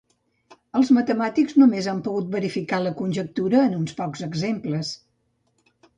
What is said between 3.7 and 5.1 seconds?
uns pocs exemples.